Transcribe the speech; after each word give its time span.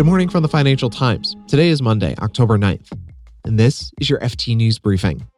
Good 0.00 0.06
morning 0.06 0.30
from 0.30 0.42
the 0.42 0.48
Financial 0.48 0.88
Times. 0.88 1.36
Today 1.46 1.68
is 1.68 1.82
Monday, 1.82 2.14
October 2.20 2.56
9th, 2.56 2.90
and 3.44 3.60
this 3.60 3.92
is 4.00 4.08
your 4.08 4.18
FT 4.20 4.56
News 4.56 4.78
Briefing. 4.78 5.28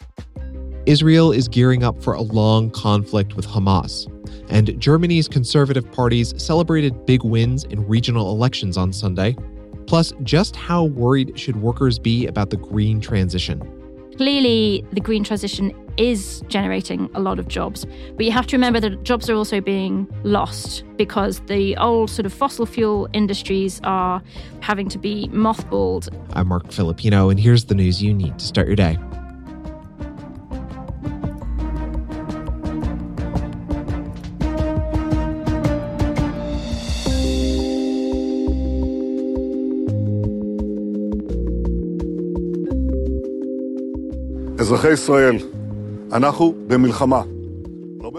Israel 0.87 1.33
is 1.33 1.49
gearing 1.49 1.83
up 1.83 2.01
for 2.01 2.15
a 2.15 2.23
long 2.23 2.71
conflict 2.71 3.35
with 3.35 3.45
Hamas, 3.45 4.07
and 4.49 4.81
Germany's 4.81 5.27
conservative 5.27 5.91
parties 5.91 6.33
celebrated 6.41 7.07
big 7.07 7.25
wins 7.25 7.65
in 7.65 7.85
regional 7.89 8.31
elections 8.31 8.77
on 8.77 8.93
Sunday. 8.93 9.35
Plus, 9.89 10.13
just 10.23 10.55
how 10.55 10.85
worried 10.85 11.37
should 11.37 11.57
workers 11.57 11.99
be 11.99 12.29
about 12.29 12.51
the 12.51 12.57
green 12.57 13.01
transition? 13.01 13.82
Clearly, 14.17 14.85
the 14.93 15.01
green 15.01 15.25
transition 15.25 15.73
is 15.97 16.43
generating 16.49 17.11
a 17.15 17.21
lot 17.21 17.39
of 17.39 17.49
jobs. 17.49 17.87
But 18.17 18.25
you 18.25 18.33
have 18.33 18.47
to 18.49 18.57
remember 18.57 18.81
that 18.81 19.03
jobs 19.03 19.29
are 19.29 19.35
also 19.35 19.61
being 19.61 20.09
lost 20.23 20.85
because 20.97 21.41
the 21.41 21.77
old 21.77 22.11
sort 22.11 22.27
of 22.27 22.33
fossil 22.33 22.67
fuel 22.67 23.09
industries 23.13 23.81
are 23.85 24.23
having 24.61 24.89
to 24.91 24.99
be 24.99 25.29
mothballed. 25.33 26.09
I'm 26.35 26.49
Marc 26.49 26.71
Filippino, 26.71 27.31
and 27.31 27.39
here's 27.39 27.65
the 27.65 27.75
news 27.75 28.03
you 28.03 28.15
need 28.15 28.39
to 28.39 28.45
start 28.45 28.67
your 28.67 28.77
day. 28.77 28.99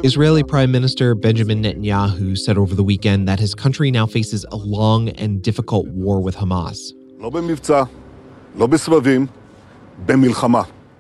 Israeli 0.03 0.43
Prime 0.43 0.73
Minister 0.73 1.15
Benjamin 1.15 1.63
Netanyahu 1.63 2.37
said 2.37 2.57
over 2.57 2.75
the 2.75 2.83
weekend 2.83 3.29
that 3.29 3.39
his 3.39 3.55
country 3.55 3.91
now 3.91 4.05
faces 4.05 4.45
a 4.51 4.57
long 4.57 5.07
and 5.07 5.41
difficult 5.41 5.87
war 5.87 6.19
with 6.19 6.35
Hamas. 6.35 6.91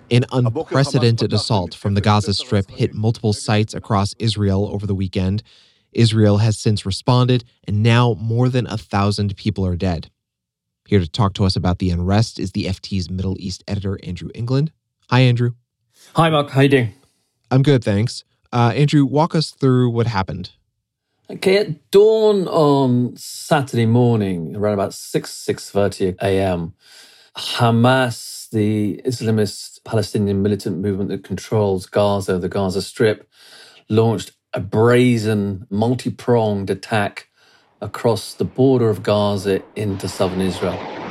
An 0.09 0.23
unprecedented 0.31 1.33
assault 1.33 1.75
from 1.75 1.95
the 1.95 2.01
Gaza 2.01 2.33
Strip 2.33 2.71
hit 2.71 2.93
multiple 2.93 3.33
sites 3.33 3.73
across 3.73 4.13
Israel 4.19 4.69
over 4.71 4.87
the 4.87 4.95
weekend. 4.95 5.43
Israel 5.91 6.37
has 6.37 6.57
since 6.57 6.85
responded, 6.85 7.43
and 7.67 7.83
now 7.83 8.13
more 8.13 8.47
than 8.47 8.65
a 8.67 8.77
thousand 8.77 9.35
people 9.35 9.65
are 9.65 9.75
dead. 9.75 10.09
Here 10.87 11.01
to 11.01 11.09
talk 11.09 11.33
to 11.33 11.43
us 11.43 11.57
about 11.57 11.79
the 11.79 11.89
unrest 11.89 12.39
is 12.39 12.53
the 12.53 12.65
FT's 12.67 13.09
Middle 13.09 13.35
East 13.39 13.61
editor, 13.67 13.99
Andrew 14.03 14.29
England. 14.33 14.71
Hi, 15.09 15.21
Andrew. 15.21 15.51
Hi, 16.15 16.29
Mark. 16.29 16.49
How 16.51 16.61
you 16.61 16.69
doing? 16.69 16.93
I'm 17.51 17.61
good, 17.61 17.83
thanks. 17.83 18.23
Uh, 18.51 18.71
Andrew, 18.75 19.05
walk 19.05 19.35
us 19.35 19.51
through 19.51 19.89
what 19.89 20.07
happened. 20.07 20.51
Okay, 21.29 21.57
at 21.57 21.91
dawn 21.91 22.47
on 22.47 23.15
Saturday 23.15 23.85
morning, 23.85 24.55
around 24.55 24.73
about 24.75 24.93
6, 24.93 25.31
6.30 25.31 26.17
a.m., 26.21 26.73
Hamas, 27.35 28.49
the 28.51 29.01
Islamist 29.05 29.83
Palestinian 29.83 30.43
militant 30.43 30.77
movement 30.77 31.09
that 31.09 31.23
controls 31.23 31.85
Gaza, 31.87 32.37
the 32.37 32.49
Gaza 32.49 32.81
Strip, 32.81 33.27
launched 33.89 34.31
a 34.53 34.59
brazen, 34.59 35.65
multi-pronged 35.69 36.69
attack 36.69 37.29
across 37.81 38.35
the 38.35 38.45
border 38.45 38.89
of 38.89 39.01
Gaza 39.03 39.63
into 39.75 40.07
southern 40.07 40.41
Israel. 40.41 41.02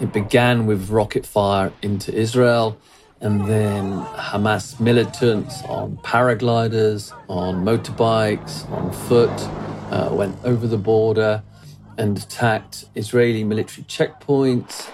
It 0.00 0.12
began 0.12 0.66
with 0.66 0.90
rocket 0.90 1.24
fire 1.24 1.72
into 1.80 2.12
Israel, 2.12 2.76
and 3.20 3.46
then 3.48 3.92
Hamas 4.02 4.80
militants 4.80 5.62
on 5.64 5.98
paragliders, 5.98 7.12
on 7.28 7.64
motorbikes, 7.64 8.68
on 8.70 8.92
foot 8.92 9.30
uh, 9.92 10.08
went 10.12 10.36
over 10.44 10.66
the 10.66 10.78
border 10.78 11.42
and 11.96 12.18
attacked 12.18 12.86
Israeli 12.96 13.44
military 13.44 13.84
checkpoints 13.84 14.90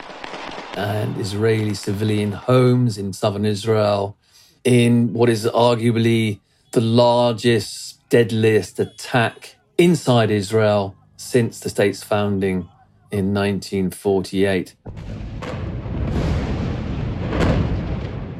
and 0.77 1.19
Israeli 1.19 1.73
civilian 1.73 2.33
homes 2.33 2.99
in 2.99 3.15
southern 3.15 3.47
Israel 3.47 4.19
in 4.65 5.15
what 5.15 5.31
is 5.31 5.47
arguably 5.47 6.41
the 6.73 6.83
largest, 6.83 8.07
deadliest 8.11 8.79
attack 8.79 9.57
inside 9.79 10.31
Israel 10.31 10.95
since 11.17 11.61
the 11.61 11.71
state's 11.71 12.03
founding 12.03 12.69
in 13.11 13.35
1948. 13.35 14.75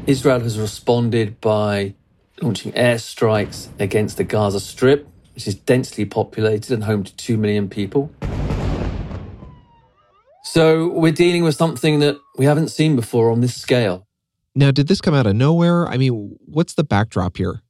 Israel 0.07 0.41
has 0.41 0.59
responded 0.59 1.41
by 1.41 1.95
launching 2.43 2.73
airstrikes 2.73 3.69
against 3.79 4.17
the 4.17 4.25
Gaza 4.25 4.61
Strip, 4.61 5.07
which 5.35 5.47
is 5.47 5.55
densely 5.55 6.05
populated 6.05 6.73
and 6.73 6.85
home 6.85 7.05
to 7.05 7.15
2 7.17 7.37
million 7.37 7.69
people. 7.69 8.11
So 10.43 10.89
we're 10.89 11.13
dealing 11.13 11.45
with 11.45 11.55
something 11.55 12.01
that 12.01 12.19
we 12.37 12.45
haven't 12.45 12.69
seen 12.69 12.97
before 12.97 13.31
on 13.31 13.41
this 13.41 13.55
scale. 13.55 14.07
Now, 14.55 14.73
did 14.73 14.89
this 14.89 15.01
come 15.01 15.15
out 15.15 15.27
of 15.27 15.37
nowhere? 15.37 15.87
I 15.87 15.97
mean, 15.97 16.37
what's 16.45 16.75
the 16.75 16.83
backdrop 16.83 17.37
here? 17.37 17.63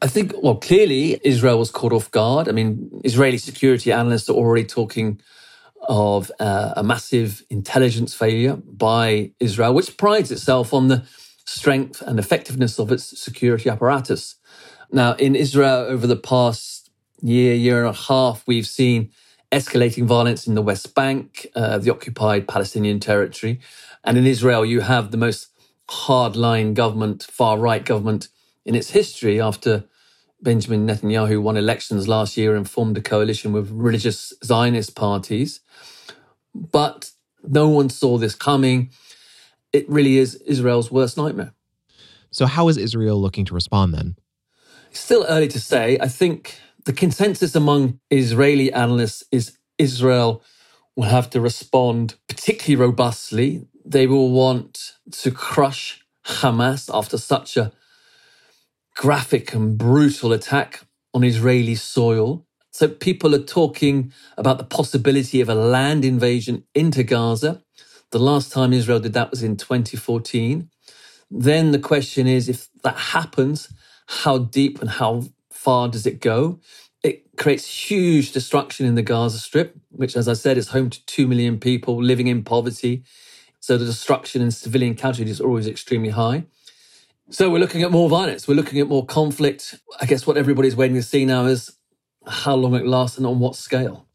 I 0.00 0.06
think, 0.06 0.32
well, 0.42 0.56
clearly 0.56 1.20
Israel 1.24 1.58
was 1.58 1.70
caught 1.70 1.92
off 1.92 2.10
guard. 2.10 2.48
I 2.48 2.52
mean, 2.52 3.00
Israeli 3.04 3.38
security 3.38 3.90
analysts 3.90 4.28
are 4.28 4.34
already 4.34 4.64
talking 4.64 5.20
of 5.88 6.30
uh, 6.38 6.74
a 6.76 6.82
massive 6.82 7.44
intelligence 7.50 8.14
failure 8.14 8.56
by 8.56 9.32
Israel, 9.40 9.74
which 9.74 9.96
prides 9.96 10.30
itself 10.30 10.72
on 10.72 10.88
the 10.88 11.04
strength 11.44 12.02
and 12.02 12.18
effectiveness 12.18 12.78
of 12.78 12.92
its 12.92 13.18
security 13.20 13.68
apparatus. 13.68 14.36
Now, 14.90 15.14
in 15.14 15.34
Israel, 15.34 15.86
over 15.88 16.06
the 16.06 16.16
past 16.16 16.90
year, 17.20 17.54
year 17.54 17.84
and 17.84 17.94
a 17.94 17.98
half, 17.98 18.44
we've 18.46 18.66
seen 18.66 19.10
escalating 19.50 20.04
violence 20.04 20.46
in 20.46 20.54
the 20.54 20.62
West 20.62 20.94
Bank, 20.94 21.46
uh, 21.54 21.78
the 21.78 21.90
occupied 21.90 22.48
Palestinian 22.48 23.00
territory. 23.00 23.60
And 24.04 24.16
in 24.16 24.26
Israel, 24.26 24.64
you 24.64 24.80
have 24.80 25.10
the 25.10 25.16
most 25.16 25.48
hardline 25.90 26.74
government, 26.74 27.22
far 27.22 27.58
right 27.58 27.84
government 27.84 28.28
in 28.64 28.74
its 28.74 28.90
history 28.90 29.40
after 29.40 29.84
Benjamin 30.42 30.86
Netanyahu 30.86 31.42
won 31.42 31.56
elections 31.56 32.08
last 32.08 32.36
year 32.36 32.56
and 32.56 32.68
formed 32.68 32.98
a 32.98 33.02
coalition 33.02 33.52
with 33.52 33.70
religious 33.70 34.32
Zionist 34.44 34.96
parties. 34.96 35.60
But 36.54 37.10
no 37.44 37.68
one 37.68 37.90
saw 37.90 38.18
this 38.18 38.34
coming 38.34 38.90
it 39.72 39.88
really 39.88 40.18
is 40.18 40.36
Israel's 40.36 40.90
worst 40.90 41.16
nightmare. 41.16 41.54
So, 42.30 42.46
how 42.46 42.68
is 42.68 42.76
Israel 42.76 43.20
looking 43.20 43.44
to 43.46 43.54
respond 43.54 43.94
then? 43.94 44.16
It's 44.90 45.00
still 45.00 45.26
early 45.28 45.48
to 45.48 45.60
say. 45.60 45.98
I 46.00 46.08
think 46.08 46.60
the 46.84 46.92
consensus 46.92 47.54
among 47.54 48.00
Israeli 48.10 48.72
analysts 48.72 49.24
is 49.32 49.58
Israel 49.78 50.42
will 50.96 51.04
have 51.04 51.30
to 51.30 51.40
respond 51.40 52.16
particularly 52.28 52.76
robustly. 52.76 53.66
They 53.84 54.06
will 54.06 54.30
want 54.30 54.94
to 55.12 55.30
crush 55.30 56.04
Hamas 56.26 56.90
after 56.92 57.18
such 57.18 57.56
a 57.56 57.72
graphic 58.96 59.54
and 59.54 59.78
brutal 59.78 60.32
attack 60.32 60.82
on 61.14 61.24
Israeli 61.24 61.74
soil. 61.74 62.46
So 62.72 62.88
people 62.88 63.34
are 63.34 63.42
talking 63.42 64.12
about 64.38 64.58
the 64.58 64.64
possibility 64.64 65.40
of 65.40 65.48
a 65.48 65.54
land 65.54 66.04
invasion 66.04 66.64
into 66.74 67.02
Gaza. 67.02 67.62
The 68.10 68.18
last 68.18 68.52
time 68.52 68.72
Israel 68.72 69.00
did 69.00 69.14
that 69.14 69.30
was 69.30 69.42
in 69.42 69.56
2014. 69.56 70.70
Then 71.30 71.72
the 71.72 71.78
question 71.78 72.26
is 72.26 72.48
if 72.48 72.68
that 72.84 72.96
happens, 72.96 73.72
how 74.06 74.38
deep 74.38 74.80
and 74.80 74.90
how 74.90 75.24
far 75.50 75.88
does 75.88 76.06
it 76.06 76.20
go? 76.20 76.60
It 77.02 77.36
creates 77.36 77.90
huge 77.90 78.32
destruction 78.32 78.86
in 78.86 78.96
the 78.96 79.02
Gaza 79.02 79.38
Strip, 79.38 79.76
which, 79.90 80.16
as 80.16 80.28
I 80.28 80.34
said, 80.34 80.58
is 80.58 80.68
home 80.68 80.90
to 80.90 81.06
2 81.06 81.26
million 81.28 81.58
people 81.60 82.02
living 82.02 82.28
in 82.28 82.44
poverty. 82.44 83.04
So 83.60 83.78
the 83.78 83.86
destruction 83.86 84.42
and 84.42 84.54
civilian 84.54 84.94
casualties 84.94 85.40
are 85.40 85.46
always 85.46 85.68
extremely 85.68 86.10
high. 86.10 86.44
So 87.32 87.48
we're 87.48 87.60
looking 87.60 87.82
at 87.82 87.90
more 87.90 88.10
violence. 88.10 88.46
We're 88.46 88.54
looking 88.54 88.78
at 88.78 88.88
more 88.88 89.06
conflict. 89.06 89.80
I 89.98 90.04
guess 90.04 90.26
what 90.26 90.36
everybody's 90.36 90.76
waiting 90.76 90.96
to 90.96 91.02
see 91.02 91.24
now 91.24 91.46
is 91.46 91.74
how 92.26 92.54
long 92.54 92.74
it 92.74 92.86
lasts 92.86 93.16
and 93.16 93.26
on 93.26 93.38
what 93.38 93.56
scale. 93.56 94.06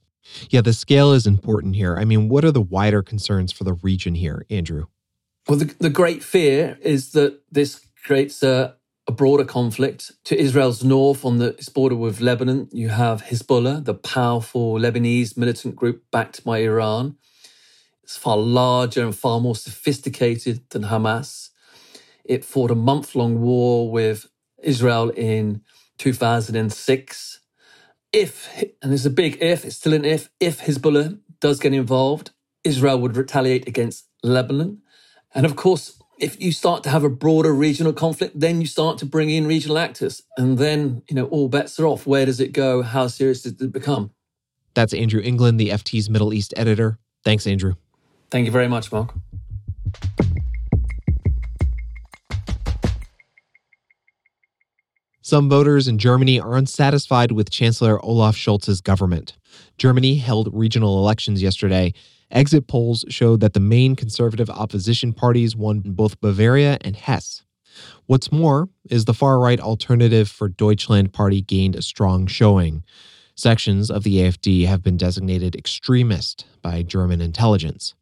Yeah, 0.52 0.62
the 0.62 0.72
scale 0.72 1.14
is 1.14 1.26
important 1.26 1.76
here. 1.76 1.98
I 1.98 2.06
mean, 2.06 2.30
what 2.30 2.46
are 2.46 2.52
the 2.52 2.62
wider 2.62 3.02
concerns 3.02 3.52
for 3.52 3.64
the 3.64 3.74
region 3.74 4.14
here, 4.14 4.46
Andrew? 4.52 4.86
Well, 5.48 5.58
the, 5.58 5.74
the 5.80 5.90
great 5.90 6.24
fear 6.24 6.78
is 6.82 7.14
that 7.14 7.42
this 7.52 7.88
creates 8.04 8.44
a, 8.44 8.76
a 9.08 9.12
broader 9.12 9.46
conflict. 9.46 10.12
To 10.26 10.40
Israel's 10.40 10.84
north, 10.84 11.26
on 11.26 11.40
the 11.40 11.56
border 11.74 11.96
with 11.96 12.22
Lebanon, 12.22 12.70
you 12.72 12.90
have 12.90 13.24
Hezbollah, 13.24 13.84
the 13.84 13.96
powerful 13.96 14.74
Lebanese 14.76 15.36
militant 15.36 15.76
group 15.76 16.04
backed 16.12 16.44
by 16.44 16.60
Iran. 16.60 17.18
It's 18.04 18.16
far 18.16 18.38
larger 18.38 19.04
and 19.04 19.16
far 19.16 19.40
more 19.40 19.56
sophisticated 19.56 20.70
than 20.70 20.84
Hamas. 20.84 21.50
It 22.28 22.46
fought 22.46 22.72
a 22.72 22.76
month 22.76 23.16
long 23.16 23.42
war 23.42 23.92
with 23.92 24.28
Israel 24.62 25.10
in 25.10 25.62
2006 25.98 27.40
if, 28.14 28.64
and 28.82 28.92
there's 28.92 29.06
a 29.06 29.12
big 29.12 29.38
if, 29.42 29.66
it's 29.66 29.76
still 29.76 29.94
an 29.94 30.06
if, 30.06 30.30
if 30.40 30.62
Hezbollah 30.62 31.20
does 31.40 31.60
get 31.60 31.74
involved, 31.74 32.32
Israel 32.64 33.00
would 33.00 33.16
retaliate 33.16 33.68
against 33.68 34.08
Lebanon. 34.24 34.82
And 35.34 35.46
of 35.46 35.56
course, 35.56 36.02
if 36.20 36.42
you 36.42 36.52
start 36.52 36.84
to 36.84 36.90
have 36.90 37.04
a 37.04 37.10
broader 37.10 37.54
regional 37.54 37.94
conflict, 37.94 38.40
then 38.40 38.60
you 38.60 38.68
start 38.68 38.98
to 39.00 39.06
bring 39.06 39.30
in 39.30 39.46
regional 39.46 39.78
actors. 39.78 40.24
And 40.36 40.58
then, 40.58 41.04
you 41.10 41.16
know, 41.16 41.26
all 41.26 41.48
bets 41.48 41.80
are 41.80 41.86
off. 41.86 42.08
Where 42.08 42.26
does 42.26 42.40
it 42.40 42.54
go? 42.54 42.82
How 42.82 43.08
serious 43.08 43.44
does 43.44 43.62
it 43.62 43.72
become? 43.72 44.12
That's 44.74 44.94
Andrew 44.94 45.22
England, 45.22 45.60
the 45.60 45.70
FT's 45.70 46.10
Middle 46.10 46.34
East 46.34 46.54
editor. 46.58 46.98
Thanks, 47.24 47.46
Andrew. 47.46 47.76
Thank 48.32 48.46
you 48.46 48.52
very 48.52 48.68
much, 48.68 48.92
Mark. 48.92 49.14
Some 55.28 55.50
voters 55.50 55.90
in 55.90 55.98
Germany 55.98 56.40
are 56.40 56.56
unsatisfied 56.56 57.34
with 57.34 57.50
Chancellor 57.50 58.02
Olaf 58.02 58.38
Scholz's 58.38 58.80
government. 58.80 59.36
Germany 59.78 60.16
held 60.16 60.48
regional 60.54 61.00
elections 61.00 61.42
yesterday. 61.42 61.94
Exit 62.32 62.66
polls 62.68 63.04
showed 63.10 63.42
that 63.42 63.52
the 63.52 63.60
main 63.60 63.98
conservative 63.98 64.50
opposition 64.50 65.12
parties 65.12 65.54
won 65.54 65.82
both 65.82 66.22
Bavaria 66.22 66.78
and 66.80 66.96
Hesse. 66.96 67.44
What's 68.06 68.32
more 68.32 68.70
is 68.90 69.04
the 69.04 69.14
far 69.14 69.38
right 69.38 69.60
alternative 69.60 70.30
for 70.30 70.48
Deutschland 70.48 71.12
party 71.12 71.42
gained 71.42 71.76
a 71.76 71.82
strong 71.82 72.26
showing. 72.28 72.86
Sections 73.36 73.92
of 73.92 74.04
the 74.04 74.20
AFD 74.20 74.66
have 74.66 74.82
been 74.82 74.96
designated 74.96 75.58
extremist 75.58 76.46
by 76.62 76.84
German 76.84 77.20
intelligence. 77.20 77.96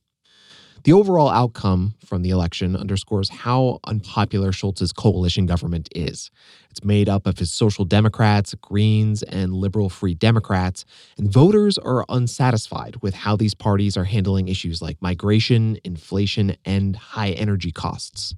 The 0.85 0.93
overall 0.93 1.29
outcome 1.29 1.95
from 2.05 2.21
the 2.21 2.29
election 2.29 2.75
underscores 2.75 3.29
how 3.29 3.79
unpopular 3.85 4.51
Scholz's 4.51 4.93
coalition 4.93 5.47
government 5.47 5.89
is. 5.95 6.29
It's 6.69 6.83
made 6.83 7.09
up 7.09 7.25
of 7.25 7.39
his 7.39 7.51
Social 7.51 7.85
Democrats, 7.85 8.53
Greens, 8.61 9.23
and 9.23 9.51
Liberal 9.51 9.89
Free 9.89 10.13
Democrats, 10.13 10.85
and 11.17 11.27
voters 11.33 11.79
are 11.79 12.05
unsatisfied 12.07 12.97
with 13.01 13.15
how 13.15 13.35
these 13.35 13.55
parties 13.55 13.97
are 13.97 14.03
handling 14.03 14.47
issues 14.47 14.79
like 14.79 15.01
migration, 15.01 15.79
inflation, 15.83 16.55
and 16.65 16.95
high 16.95 17.31
energy 17.31 17.71
costs. 17.71 18.35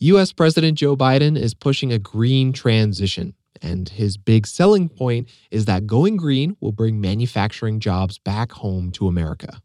US 0.00 0.32
President 0.32 0.76
Joe 0.76 0.96
Biden 0.96 1.38
is 1.38 1.54
pushing 1.54 1.92
a 1.92 2.00
green 2.00 2.52
transition. 2.52 3.34
And 3.62 3.88
his 3.88 4.16
big 4.16 4.46
selling 4.46 4.88
point 4.88 5.28
is 5.50 5.64
that 5.66 5.86
going 5.86 6.16
green 6.16 6.56
will 6.60 6.72
bring 6.72 7.00
manufacturing 7.00 7.80
jobs 7.80 8.18
back 8.18 8.52
home 8.52 8.90
to 8.92 9.08
America. 9.08 9.60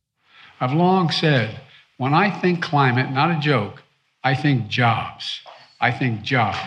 I've 0.59 0.73
long 0.73 1.11
said 1.11 1.59
when 1.97 2.13
I 2.13 2.29
think 2.39 2.61
climate, 2.61 3.11
not 3.11 3.31
a 3.35 3.39
joke, 3.39 3.83
I 4.23 4.35
think 4.35 4.67
jobs. 4.67 5.41
I 5.81 5.91
think 5.91 6.21
jobs. 6.21 6.57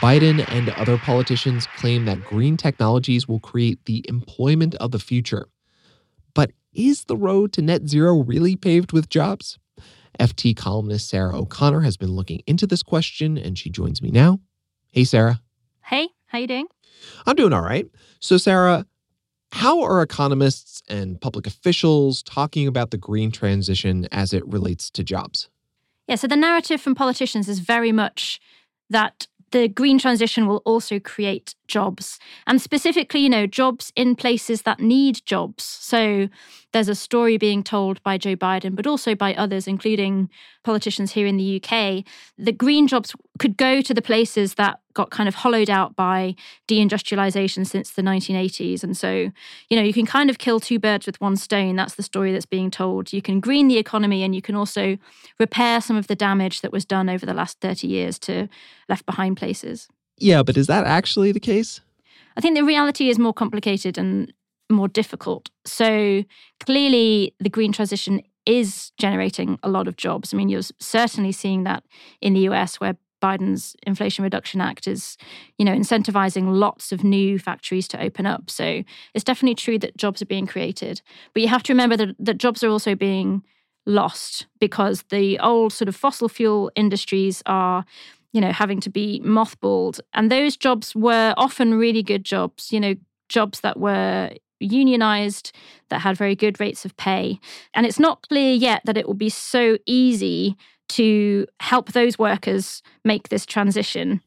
Biden 0.00 0.48
and 0.52 0.68
other 0.70 0.96
politicians 0.96 1.66
claim 1.76 2.04
that 2.04 2.24
green 2.24 2.56
technologies 2.56 3.26
will 3.26 3.40
create 3.40 3.84
the 3.84 4.04
employment 4.08 4.76
of 4.76 4.92
the 4.92 4.98
future. 5.00 5.48
But 6.34 6.52
is 6.72 7.04
the 7.04 7.16
road 7.16 7.52
to 7.54 7.62
net 7.62 7.88
zero 7.88 8.22
really 8.22 8.54
paved 8.54 8.92
with 8.92 9.08
jobs? 9.08 9.58
FT 10.20 10.56
columnist 10.56 11.08
Sarah 11.08 11.36
O'Connor 11.36 11.80
has 11.80 11.96
been 11.96 12.12
looking 12.12 12.42
into 12.46 12.66
this 12.66 12.82
question 12.82 13.36
and 13.36 13.58
she 13.58 13.70
joins 13.70 14.00
me 14.00 14.10
now. 14.10 14.40
Hey, 14.98 15.04
Sarah. 15.04 15.40
Hey, 15.84 16.08
how 16.26 16.38
you 16.38 16.48
doing? 16.48 16.66
I'm 17.24 17.36
doing 17.36 17.52
all 17.52 17.62
right. 17.62 17.88
So, 18.18 18.36
Sarah, 18.36 18.84
how 19.52 19.80
are 19.80 20.02
economists 20.02 20.82
and 20.88 21.20
public 21.20 21.46
officials 21.46 22.20
talking 22.24 22.66
about 22.66 22.90
the 22.90 22.96
green 22.96 23.30
transition 23.30 24.08
as 24.10 24.32
it 24.32 24.44
relates 24.44 24.90
to 24.90 25.04
jobs? 25.04 25.48
Yeah, 26.08 26.16
so 26.16 26.26
the 26.26 26.34
narrative 26.34 26.80
from 26.80 26.96
politicians 26.96 27.48
is 27.48 27.60
very 27.60 27.92
much 27.92 28.40
that 28.90 29.28
the 29.52 29.68
green 29.68 30.00
transition 30.00 30.48
will 30.48 30.62
also 30.64 30.98
create 30.98 31.54
jobs 31.68 32.18
and 32.48 32.60
specifically 32.60 33.20
you 33.20 33.30
know 33.30 33.46
jobs 33.46 33.92
in 33.94 34.16
places 34.16 34.62
that 34.62 34.80
need 34.80 35.24
jobs 35.24 35.62
so 35.62 36.28
there's 36.72 36.88
a 36.88 36.94
story 36.94 37.38
being 37.38 37.62
told 37.62 38.02
by 38.02 38.18
Joe 38.18 38.36
Biden 38.36 38.74
but 38.76 38.86
also 38.86 39.14
by 39.14 39.34
others 39.34 39.66
including 39.66 40.30
politicians 40.64 41.12
here 41.12 41.26
in 41.26 41.36
the 41.36 41.62
UK 41.62 42.04
that 42.38 42.58
green 42.58 42.86
jobs 42.86 43.14
could 43.38 43.56
go 43.56 43.80
to 43.80 43.94
the 43.94 44.02
places 44.02 44.54
that 44.54 44.80
got 44.94 45.10
kind 45.10 45.28
of 45.28 45.36
hollowed 45.36 45.70
out 45.70 45.94
by 45.94 46.34
deindustrialization 46.66 47.66
since 47.66 47.90
the 47.92 48.02
1980s 48.02 48.82
and 48.82 48.96
so 48.96 49.30
you 49.68 49.76
know 49.76 49.82
you 49.82 49.92
can 49.92 50.06
kind 50.06 50.28
of 50.28 50.38
kill 50.38 50.60
two 50.60 50.78
birds 50.78 51.06
with 51.06 51.20
one 51.20 51.36
stone. 51.36 51.76
That's 51.76 51.94
the 51.94 52.02
story 52.02 52.32
that's 52.32 52.46
being 52.46 52.70
told. 52.70 53.12
You 53.12 53.22
can 53.22 53.40
green 53.40 53.68
the 53.68 53.78
economy 53.78 54.22
and 54.22 54.34
you 54.34 54.42
can 54.42 54.54
also 54.54 54.98
repair 55.38 55.80
some 55.80 55.96
of 55.96 56.06
the 56.06 56.16
damage 56.16 56.60
that 56.60 56.72
was 56.72 56.84
done 56.84 57.08
over 57.08 57.24
the 57.24 57.34
last 57.34 57.60
30 57.60 57.86
years 57.86 58.18
to 58.20 58.48
left 58.88 59.06
behind 59.06 59.36
places. 59.36 59.88
Yeah, 60.18 60.42
but 60.42 60.56
is 60.56 60.66
that 60.66 60.84
actually 60.84 61.32
the 61.32 61.40
case? 61.40 61.80
I 62.36 62.40
think 62.40 62.56
the 62.56 62.64
reality 62.64 63.08
is 63.08 63.18
more 63.18 63.32
complicated 63.32 63.98
and 63.98 64.32
more 64.70 64.88
difficult. 64.88 65.50
So 65.64 66.24
clearly, 66.60 67.34
the 67.40 67.48
green 67.48 67.72
transition 67.72 68.22
is 68.46 68.92
generating 68.98 69.58
a 69.62 69.68
lot 69.68 69.88
of 69.88 69.96
jobs. 69.96 70.32
I 70.32 70.36
mean, 70.36 70.48
you're 70.48 70.62
certainly 70.78 71.32
seeing 71.32 71.64
that 71.64 71.84
in 72.20 72.34
the 72.34 72.40
US, 72.40 72.80
where 72.80 72.96
Biden's 73.20 73.74
Inflation 73.86 74.22
Reduction 74.22 74.60
Act 74.60 74.86
is, 74.86 75.16
you 75.58 75.64
know, 75.64 75.74
incentivizing 75.74 76.52
lots 76.58 76.92
of 76.92 77.02
new 77.02 77.38
factories 77.38 77.88
to 77.88 78.00
open 78.00 78.26
up. 78.26 78.48
So 78.48 78.84
it's 79.14 79.24
definitely 79.24 79.56
true 79.56 79.78
that 79.80 79.96
jobs 79.96 80.22
are 80.22 80.26
being 80.26 80.46
created. 80.46 81.02
But 81.34 81.42
you 81.42 81.48
have 81.48 81.62
to 81.64 81.72
remember 81.72 81.96
that, 81.96 82.14
that 82.18 82.38
jobs 82.38 82.62
are 82.62 82.70
also 82.70 82.94
being 82.94 83.42
lost 83.86 84.46
because 84.60 85.02
the 85.10 85.38
old 85.40 85.72
sort 85.72 85.88
of 85.88 85.96
fossil 85.96 86.28
fuel 86.28 86.70
industries 86.76 87.42
are 87.46 87.84
you 88.32 88.40
know, 88.40 88.52
having 88.52 88.80
to 88.80 88.90
be 88.90 89.22
mothballed. 89.24 90.00
And 90.12 90.30
those 90.30 90.56
jobs 90.56 90.94
were 90.94 91.34
often 91.36 91.74
really 91.74 92.02
good 92.02 92.24
jobs, 92.24 92.70
you 92.70 92.78
know, 92.78 92.94
jobs 93.28 93.60
that 93.60 93.78
were 93.78 94.30
unionized, 94.60 95.52
that 95.88 96.00
had 96.00 96.16
very 96.16 96.34
good 96.34 96.60
rates 96.60 96.84
of 96.84 96.96
pay. 96.96 97.40
And 97.74 97.86
it's 97.86 97.98
not 97.98 98.26
clear 98.28 98.54
yet 98.54 98.82
that 98.84 98.96
it 98.96 99.06
will 99.06 99.14
be 99.14 99.28
so 99.28 99.78
easy 99.86 100.56
to 100.90 101.46
help 101.60 101.92
those 101.92 102.18
workers 102.18 102.82
make 103.04 103.28
this 103.28 103.44
transition. 103.44 104.20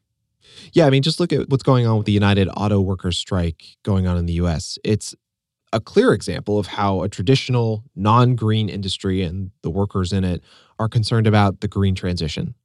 Yeah, 0.73 0.85
I 0.85 0.89
mean, 0.89 1.01
just 1.01 1.19
look 1.19 1.33
at 1.33 1.49
what's 1.49 1.63
going 1.63 1.87
on 1.87 1.97
with 1.97 2.05
the 2.05 2.11
United 2.11 2.47
Auto 2.55 2.81
Workers 2.81 3.17
strike 3.17 3.63
going 3.83 4.07
on 4.07 4.17
in 4.17 4.25
the 4.25 4.33
US. 4.33 4.77
It's 4.83 5.15
a 5.73 5.79
clear 5.79 6.13
example 6.13 6.59
of 6.59 6.67
how 6.67 7.01
a 7.01 7.09
traditional 7.09 7.83
non 7.95 8.35
green 8.35 8.69
industry 8.69 9.21
and 9.21 9.51
the 9.63 9.69
workers 9.69 10.11
in 10.11 10.23
it 10.23 10.43
are 10.79 10.89
concerned 10.89 11.27
about 11.27 11.61
the 11.61 11.67
green 11.67 11.95
transition. 11.95 12.55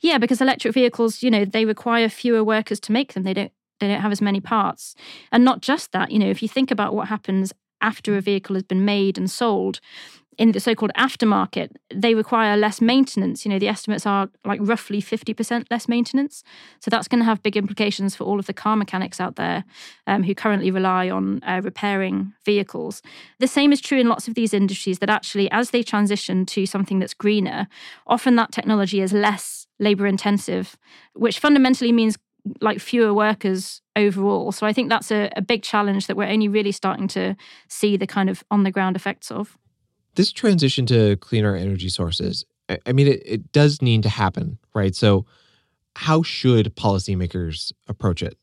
Yeah, 0.00 0.18
because 0.18 0.40
electric 0.40 0.74
vehicles, 0.74 1.22
you 1.22 1.30
know, 1.30 1.44
they 1.44 1.64
require 1.64 2.08
fewer 2.08 2.44
workers 2.44 2.80
to 2.80 2.92
make 2.92 3.12
them. 3.14 3.22
They 3.22 3.34
don't 3.34 3.52
they 3.80 3.88
don't 3.88 4.00
have 4.00 4.12
as 4.12 4.22
many 4.22 4.40
parts. 4.40 4.94
And 5.32 5.44
not 5.44 5.60
just 5.60 5.92
that, 5.92 6.10
you 6.10 6.18
know, 6.18 6.28
if 6.28 6.42
you 6.42 6.48
think 6.48 6.70
about 6.70 6.94
what 6.94 7.08
happens 7.08 7.52
after 7.80 8.16
a 8.16 8.20
vehicle 8.20 8.54
has 8.54 8.62
been 8.62 8.84
made 8.84 9.18
and 9.18 9.30
sold, 9.30 9.80
in 10.38 10.52
the 10.52 10.60
so-called 10.60 10.92
aftermarket, 10.96 11.70
they 11.92 12.14
require 12.14 12.56
less 12.56 12.80
maintenance. 12.80 13.44
You 13.44 13.50
know, 13.50 13.58
the 13.58 13.68
estimates 13.68 14.06
are 14.06 14.28
like 14.44 14.60
roughly 14.62 15.00
50% 15.00 15.66
less 15.70 15.88
maintenance. 15.88 16.42
So 16.80 16.90
that's 16.90 17.08
going 17.08 17.20
to 17.20 17.24
have 17.24 17.42
big 17.42 17.56
implications 17.56 18.16
for 18.16 18.24
all 18.24 18.38
of 18.38 18.46
the 18.46 18.52
car 18.52 18.76
mechanics 18.76 19.20
out 19.20 19.36
there 19.36 19.64
um, 20.06 20.22
who 20.22 20.34
currently 20.34 20.70
rely 20.70 21.08
on 21.08 21.42
uh, 21.44 21.60
repairing 21.62 22.32
vehicles. 22.44 23.02
The 23.38 23.46
same 23.46 23.72
is 23.72 23.80
true 23.80 23.98
in 23.98 24.08
lots 24.08 24.28
of 24.28 24.34
these 24.34 24.54
industries 24.54 24.98
that 24.98 25.10
actually, 25.10 25.50
as 25.50 25.70
they 25.70 25.82
transition 25.82 26.46
to 26.46 26.66
something 26.66 26.98
that's 26.98 27.14
greener, 27.14 27.68
often 28.06 28.36
that 28.36 28.52
technology 28.52 29.00
is 29.00 29.12
less 29.12 29.66
labor 29.78 30.06
intensive, 30.06 30.76
which 31.14 31.38
fundamentally 31.38 31.92
means 31.92 32.16
like 32.60 32.78
fewer 32.78 33.14
workers 33.14 33.80
overall. 33.96 34.52
So 34.52 34.66
I 34.66 34.72
think 34.72 34.88
that's 34.88 35.10
a, 35.10 35.30
a 35.36 35.42
big 35.42 35.62
challenge 35.62 36.06
that 36.06 36.16
we're 36.16 36.28
only 36.28 36.48
really 36.48 36.72
starting 36.72 37.08
to 37.08 37.36
see 37.68 37.96
the 37.96 38.06
kind 38.06 38.28
of 38.28 38.44
on 38.50 38.64
the 38.64 38.70
ground 38.70 38.96
effects 38.96 39.30
of. 39.30 39.56
This 40.14 40.30
transition 40.30 40.86
to 40.86 41.16
cleaner 41.16 41.56
energy 41.56 41.88
sources, 41.88 42.44
I 42.86 42.92
mean, 42.92 43.08
it, 43.08 43.22
it 43.24 43.52
does 43.52 43.82
need 43.82 44.02
to 44.04 44.08
happen, 44.08 44.58
right? 44.74 44.94
So, 44.94 45.26
how 45.96 46.22
should 46.22 46.74
policymakers 46.74 47.72
approach 47.88 48.22
it? 48.22 48.36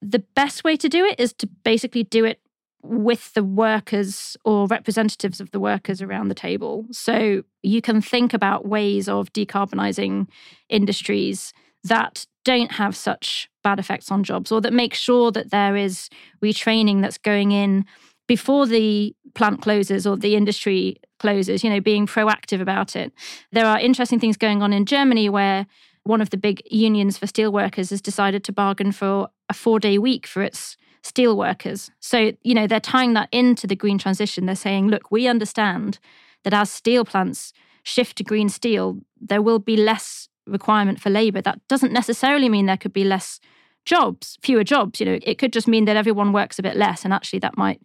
The 0.00 0.20
best 0.20 0.64
way 0.64 0.76
to 0.76 0.88
do 0.88 1.04
it 1.04 1.18
is 1.18 1.32
to 1.34 1.46
basically 1.46 2.04
do 2.04 2.24
it 2.24 2.40
with 2.82 3.32
the 3.34 3.44
workers 3.44 4.36
or 4.44 4.66
representatives 4.66 5.40
of 5.40 5.50
the 5.52 5.60
workers 5.60 6.02
around 6.02 6.28
the 6.28 6.34
table. 6.34 6.86
So 6.90 7.44
you 7.62 7.80
can 7.80 8.00
think 8.00 8.34
about 8.34 8.66
ways 8.66 9.08
of 9.08 9.32
decarbonizing 9.32 10.28
industries 10.68 11.52
that 11.84 12.26
don't 12.44 12.72
have 12.72 12.96
such 12.96 13.48
bad 13.62 13.78
effects 13.78 14.10
on 14.10 14.24
jobs 14.24 14.50
or 14.50 14.60
that 14.60 14.72
make 14.72 14.94
sure 14.94 15.30
that 15.30 15.50
there 15.50 15.76
is 15.76 16.08
retraining 16.42 17.00
that's 17.00 17.18
going 17.18 17.52
in 17.52 17.84
before 18.26 18.66
the 18.66 19.14
plant 19.34 19.62
closes 19.62 20.06
or 20.06 20.16
the 20.16 20.36
industry 20.36 20.96
closes, 21.18 21.62
you 21.62 21.70
know, 21.70 21.80
being 21.80 22.06
proactive 22.06 22.60
about 22.60 22.96
it. 22.96 23.12
There 23.52 23.66
are 23.66 23.78
interesting 23.78 24.18
things 24.18 24.36
going 24.36 24.62
on 24.62 24.72
in 24.72 24.86
Germany 24.86 25.28
where 25.28 25.66
one 26.04 26.20
of 26.20 26.30
the 26.30 26.36
big 26.36 26.62
unions 26.70 27.16
for 27.16 27.26
steelworkers 27.26 27.90
has 27.90 28.00
decided 28.00 28.42
to 28.44 28.52
bargain 28.52 28.92
for 28.92 29.28
a 29.48 29.54
four 29.54 29.78
day 29.78 29.98
week 29.98 30.26
for 30.26 30.42
its 30.42 30.76
steelworkers. 31.02 31.90
So, 32.00 32.32
you 32.42 32.54
know, 32.54 32.66
they're 32.66 32.80
tying 32.80 33.14
that 33.14 33.28
into 33.32 33.66
the 33.66 33.76
green 33.76 33.98
transition. 33.98 34.46
They're 34.46 34.54
saying, 34.54 34.88
look, 34.88 35.10
we 35.10 35.26
understand 35.26 35.98
that 36.44 36.54
as 36.54 36.70
steel 36.70 37.04
plants 37.04 37.52
shift 37.82 38.16
to 38.16 38.24
green 38.24 38.48
steel, 38.48 39.00
there 39.20 39.42
will 39.42 39.58
be 39.58 39.76
less 39.76 40.28
requirement 40.46 41.00
for 41.00 41.10
labor. 41.10 41.40
That 41.40 41.60
doesn't 41.68 41.92
necessarily 41.92 42.48
mean 42.48 42.66
there 42.66 42.76
could 42.76 42.92
be 42.92 43.04
less 43.04 43.40
jobs, 43.84 44.38
fewer 44.42 44.64
jobs. 44.64 45.00
You 45.00 45.06
know, 45.06 45.18
it 45.22 45.38
could 45.38 45.52
just 45.52 45.68
mean 45.68 45.84
that 45.86 45.96
everyone 45.96 46.32
works 46.32 46.58
a 46.58 46.62
bit 46.62 46.76
less. 46.76 47.04
And 47.04 47.12
actually, 47.12 47.40
that 47.40 47.56
might 47.56 47.80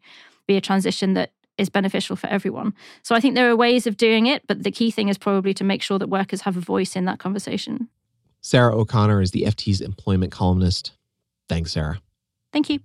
be 0.48 0.58
a 0.58 0.62
transition 0.62 1.14
that 1.14 1.32
is 1.58 1.70
beneficial 1.70 2.16
for 2.16 2.28
everyone. 2.28 2.74
So 3.02 3.16
I 3.16 3.20
think 3.20 3.36
there 3.36 3.50
are 3.50 3.56
ways 3.56 3.88
of 3.88 3.98
doing 3.98 4.28
it, 4.28 4.44
but 4.48 4.64
the 4.64 4.72
key 4.72 4.92
thing 4.92 5.10
is 5.10 5.18
probably 5.18 5.54
to 5.56 5.64
make 5.64 5.82
sure 5.82 5.98
that 6.00 6.08
workers 6.08 6.42
have 6.42 6.56
a 6.56 6.62
voice 6.62 6.96
in 6.96 7.06
that 7.06 7.20
conversation. 7.20 7.90
Sarah 8.42 8.76
O'Connor 8.78 9.22
is 9.22 9.32
the 9.32 9.44
FT's 9.44 9.82
employment 9.82 10.32
columnist. 10.32 10.92
Thanks, 11.50 11.72
Sarah. 11.72 12.00
Thank 12.54 12.70
you. 12.70 12.80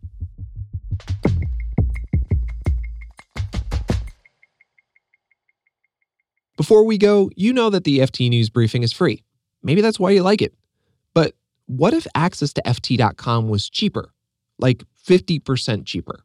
Before 6.57 6.85
we 6.85 6.97
go, 6.97 7.31
you 7.37 7.53
know 7.53 7.71
that 7.71 7.85
the 7.85 7.99
FT 7.99 8.29
News 8.29 8.49
Briefing 8.49 8.83
is 8.83 8.93
free. 8.93 9.23
Maybe 9.63 9.81
that's 9.81 10.01
why 10.01 10.11
you 10.11 10.23
like 10.23 10.43
it. 10.43 10.55
But 11.15 11.35
what 11.67 11.95
if 11.95 12.07
access 12.15 12.53
to 12.55 12.63
FT.com 12.63 13.49
was 13.49 13.69
cheaper? 13.69 14.13
Like 14.59 14.85
50% 15.07 15.87
cheaper? 15.87 16.21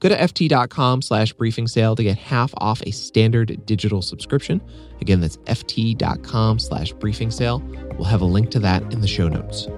Go 0.00 0.08
to 0.08 0.16
ft.com 0.16 1.02
slash 1.02 1.32
briefing 1.32 1.66
sale 1.66 1.96
to 1.96 2.02
get 2.02 2.18
half 2.18 2.52
off 2.58 2.82
a 2.86 2.92
standard 2.92 3.64
digital 3.66 4.02
subscription. 4.02 4.60
Again, 5.00 5.20
that's 5.20 5.36
ft.com 5.38 6.58
slash 6.58 6.92
briefing 6.92 7.30
sale. 7.30 7.60
We'll 7.94 8.04
have 8.04 8.20
a 8.20 8.26
link 8.26 8.50
to 8.52 8.58
that 8.60 8.82
in 8.92 9.00
the 9.00 9.08
show 9.08 9.28
notes. 9.28 9.68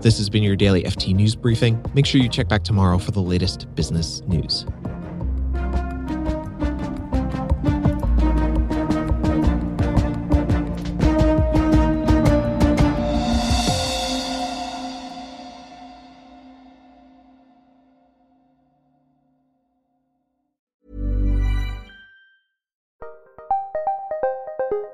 This 0.00 0.16
has 0.16 0.30
been 0.30 0.42
your 0.42 0.56
daily 0.56 0.82
FT 0.84 1.14
News 1.14 1.36
Briefing. 1.36 1.84
Make 1.94 2.06
sure 2.06 2.20
you 2.20 2.28
check 2.28 2.48
back 2.48 2.64
tomorrow 2.64 2.96
for 2.96 3.10
the 3.10 3.20
latest 3.20 3.72
business 3.74 4.22
news. 4.22 4.64